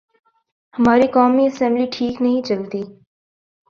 [0.73, 2.81] ہماری قومی اسمبلی ٹھیک نہیں چلتی۔